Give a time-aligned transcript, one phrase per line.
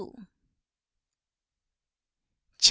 [0.01, 0.15] CHAP.